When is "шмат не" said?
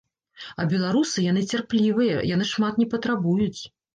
2.55-2.89